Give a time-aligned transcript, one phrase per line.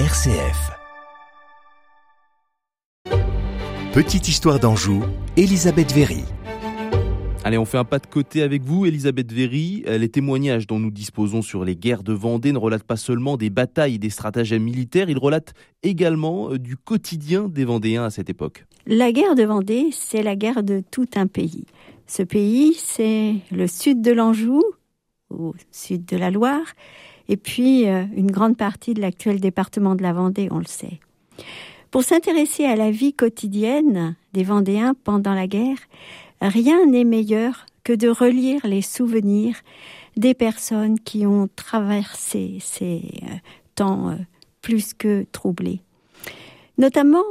[0.00, 0.72] RCF.
[3.92, 5.04] Petite histoire d'Anjou,
[5.36, 6.24] Elisabeth Véry.
[7.44, 9.84] Allez, on fait un pas de côté avec vous, Elisabeth Véry.
[9.86, 13.50] Les témoignages dont nous disposons sur les guerres de Vendée ne relatent pas seulement des
[13.50, 15.54] batailles et des stratagèmes militaires, ils relatent
[15.84, 18.66] également euh, du quotidien des Vendéens à cette époque.
[18.88, 21.66] La guerre de Vendée, c'est la guerre de tout un pays.
[22.08, 24.60] Ce pays, c'est le sud de l'Anjou,
[25.30, 26.74] au sud de la Loire,
[27.28, 31.00] et puis euh, une grande partie de l'actuel département de la Vendée, on le sait.
[31.90, 35.78] Pour s'intéresser à la vie quotidienne des Vendéens pendant la guerre,
[36.40, 39.56] rien n'est meilleur que de relire les souvenirs
[40.16, 43.36] des personnes qui ont traversé ces euh,
[43.74, 44.16] temps euh,
[44.60, 45.80] plus que troublés.
[46.78, 47.24] Notamment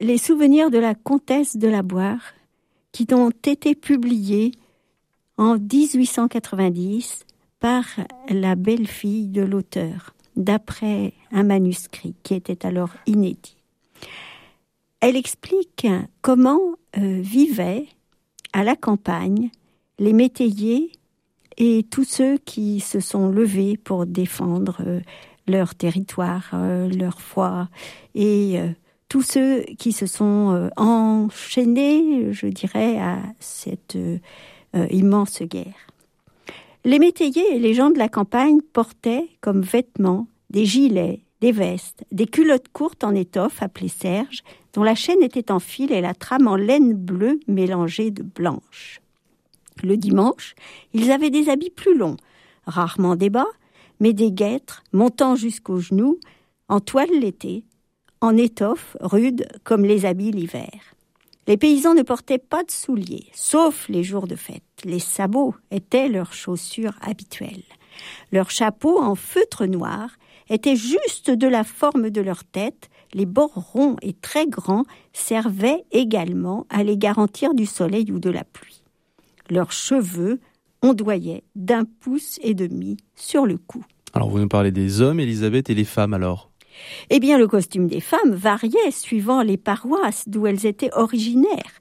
[0.00, 2.20] les souvenirs de la comtesse de la Boire
[2.92, 4.52] qui ont été publiés
[5.36, 7.24] en 1890
[7.60, 7.84] par
[8.28, 13.56] la belle-fille de l'auteur, d'après un manuscrit qui était alors inédit.
[15.00, 15.86] Elle explique
[16.22, 16.60] comment
[16.98, 17.86] euh, vivaient
[18.52, 19.50] à la campagne
[19.98, 20.92] les métayers
[21.56, 25.00] et tous ceux qui se sont levés pour défendre euh,
[25.46, 27.68] leur territoire, euh, leur foi,
[28.14, 28.58] et
[29.08, 33.98] tous ceux qui se sont enchaînés, je dirais, à cette
[34.90, 35.90] immense guerre.
[36.84, 42.04] Les métayers et les gens de la campagne portaient comme vêtements des gilets, des vestes,
[42.10, 44.40] des culottes courtes en étoffe appelées serge,
[44.72, 49.02] dont la chaîne était en fil et la trame en laine bleue mélangée de blanche.
[49.82, 50.54] Le dimanche,
[50.94, 52.16] ils avaient des habits plus longs,
[52.66, 53.48] rarement des bas,
[54.00, 56.18] mais des guêtres montant jusqu'aux genoux,
[56.68, 57.64] en toile l'été,
[58.22, 60.94] en étoffe rude comme les habits l'hiver.
[61.50, 64.62] Les paysans ne portaient pas de souliers, sauf les jours de fête.
[64.84, 67.64] Les sabots étaient leurs chaussures habituelles.
[68.30, 70.10] Leurs chapeaux en feutre noir
[70.48, 75.82] étaient juste de la forme de leur tête, les bords ronds et très grands servaient
[75.90, 78.84] également à les garantir du soleil ou de la pluie.
[79.48, 80.38] Leurs cheveux
[80.82, 83.84] ondoyaient d'un pouce et demi sur le cou.
[84.12, 86.49] Alors vous nous parlez des hommes, Elisabeth, et les femmes alors?
[87.10, 91.80] Eh bien, le costume des femmes variait suivant les paroisses d'où elles étaient originaires.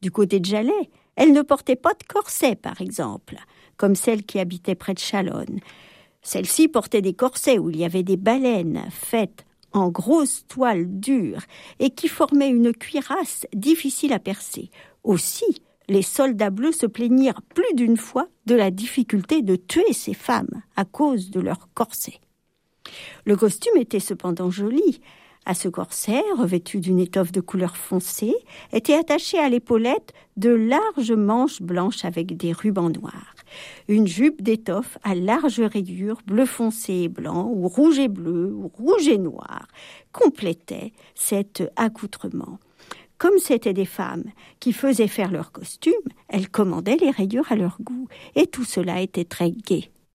[0.00, 3.36] Du côté de Jalais, elles ne portaient pas de corset, par exemple,
[3.76, 5.60] comme celles qui habitaient près de Chalonne.
[6.22, 11.42] Celles-ci portaient des corsets où il y avait des baleines faites en grosses toiles dures
[11.78, 14.70] et qui formaient une cuirasse difficile à percer.
[15.04, 20.14] Aussi, les soldats bleus se plaignirent plus d'une fois de la difficulté de tuer ces
[20.14, 22.20] femmes à cause de leurs corsets.
[23.24, 25.00] Le costume était cependant joli.
[25.46, 28.34] À ce corset, revêtu d'une étoffe de couleur foncée,
[28.72, 33.34] étaient attachées à l'épaulette de larges manches blanches avec des rubans noirs.
[33.88, 38.68] Une jupe d'étoffe à large rayure, bleu foncé et blanc, ou rouge et bleu, ou
[38.68, 39.66] rouge et noir,
[40.12, 42.58] complétait cet accoutrement.
[43.16, 44.24] Comme c'étaient des femmes
[44.60, 45.94] qui faisaient faire leur costume,
[46.28, 48.06] elles commandaient les rayures à leur goût,
[48.36, 49.90] et tout cela était très gai.